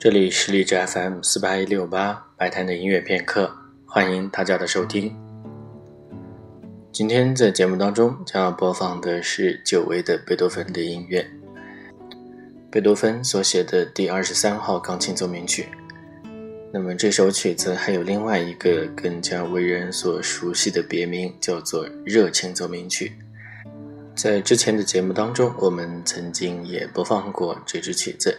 [0.00, 3.52] 这里是荔枝 FM 四八一六八白谈的音乐片刻，
[3.84, 5.12] 欢迎大家的收听。
[6.92, 11.28] 今天在节目当中将要播放的是久违的贝多芬的音乐，
[12.70, 15.66] 贝多芬所写的第二十三号钢琴奏鸣曲。
[16.72, 23.14] 那么这首曲子还有另外一个更加为人所熟悉的别名，叫做热情奏鸣曲。
[24.14, 28.38] 在之前的节目当中，我们曾经也播放过这支曲子。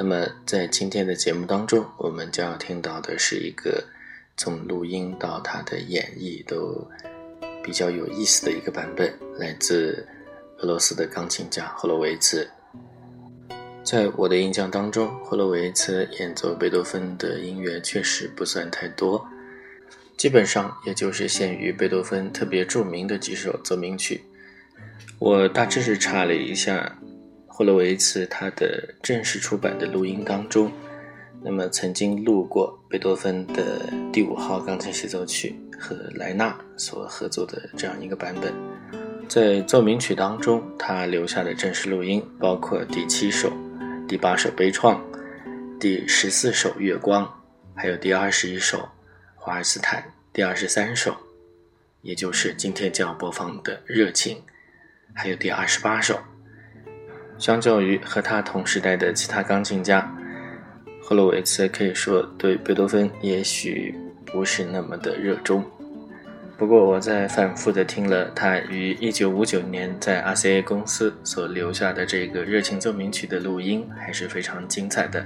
[0.00, 3.82] 那么，在今天的节目当中，我们将要听到的是一个
[4.36, 6.88] 从录音到他的演绎都
[7.64, 10.06] 比较有意思的一个版本，来自
[10.58, 12.48] 俄罗斯的钢琴家霍洛维茨。
[13.82, 19.26] 在我的印象当中，霍洛维茨演奏贝多芬的音乐确实不算太多，
[20.16, 24.22] 基本上也就是限于贝多芬特别著名的几首奏鸣曲。
[25.18, 26.96] 我大致是查了一下。
[27.58, 30.70] 霍洛维茨他的正式出版的录音当中，
[31.42, 33.80] 那么曾经录过贝多芬的
[34.12, 38.54] 第五号钢琴协奏曲和莱纳所合作的这样一个版本。
[39.28, 43.52] 在奏鸣曲当中，他留下的正式录音包括第七首、
[44.06, 44.96] 第八首悲怆、
[45.80, 47.28] 第十四首月光，
[47.74, 48.88] 还有第二十一首
[49.34, 51.12] 华尔斯坦，第二十三首，
[52.02, 54.40] 也就是今天将要播放的热情，
[55.12, 56.20] 还有第二十八首。
[57.38, 60.12] 相较于和他同时代的其他钢琴家，
[61.00, 63.94] 赫洛维茨可以说对贝多芬也许
[64.26, 65.64] 不是那么的热衷。
[66.56, 75.24] 不过我在反复的听了他于1959年在 RCA 公司所留下的这个热情奏鸣曲的录音，还是非常精彩的。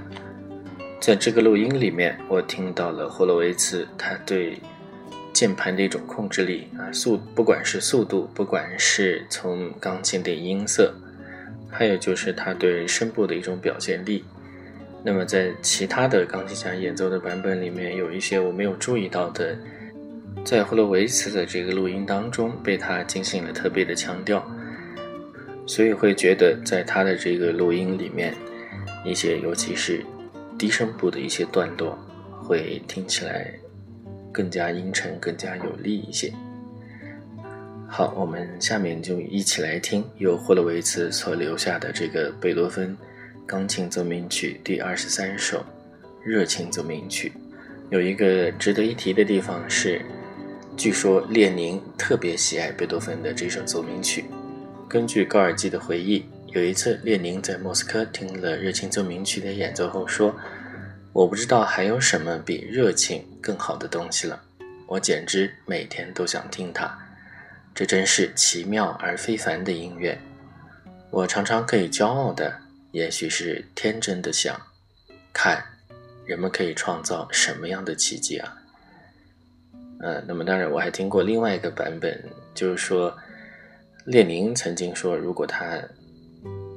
[1.01, 4.59] 在这个录音里面，我听到了霍洛维茨他对
[5.33, 10.93] 键盘的一种控制力啊，速不管是速度，不管是从钢琴的音色。
[11.73, 14.23] 还有就是他对声部的一种表现力。
[15.03, 19.57] 那么在其他的钢琴家演奏的版本里面，有一些我没有注意到的，
[20.45, 24.41] 在霍洛维茨的这个录音当中被他进行了特别的强调，
[25.65, 28.33] 所以会觉得在他的这个录音里面，
[29.03, 30.05] 一些尤其是
[30.57, 31.97] 低声部的一些段落，
[32.41, 33.51] 会听起来
[34.31, 36.31] 更加阴沉、更加有力一些。
[37.95, 42.97] 好，我们下面就一起来听由霍洛维茨所留下的这个贝多芬
[43.45, 45.63] 钢琴奏鸣曲第二十三首
[46.23, 47.31] 热情奏鸣曲。
[47.91, 50.01] 有一个值得一提的地方是，
[50.75, 54.25] 据说列宁特别喜爱贝多芬的这首奏鸣曲。
[54.89, 60.35] 根据高尔基的回忆，有一次列宁在莫斯科听了热情奏鸣曲的演奏后说
[61.13, 64.41] ：“我不知道还有什么比热情更好的东西了，
[64.87, 66.91] 我简直每天都想听它。”
[67.75, 70.19] 这真是奇妙而非凡的音乐。
[71.09, 72.59] 我常常可以骄傲的，
[72.91, 74.59] 也许是天真的想，
[75.31, 75.63] 看
[76.25, 78.57] 人们可以创造什么样的奇迹啊！
[79.99, 82.23] 呃，那么当然我还听过另外一个版本，
[82.53, 83.15] 就是说
[84.05, 85.81] 列宁曾经说，如果他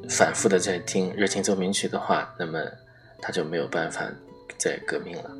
[0.08, 2.62] 反复的在听热情奏鸣曲的话，那么
[3.20, 4.08] 他就没有办法
[4.56, 5.30] 再革命了。